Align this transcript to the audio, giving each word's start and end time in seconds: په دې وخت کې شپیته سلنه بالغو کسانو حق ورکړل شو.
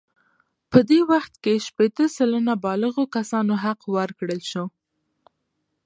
په 0.71 0.79
دې 0.89 0.99
وخت 1.11 1.33
کې 1.43 1.63
شپیته 1.67 2.05
سلنه 2.15 2.53
بالغو 2.63 3.03
کسانو 3.15 3.53
حق 3.63 3.81
ورکړل 3.95 4.41
شو. 4.51 4.65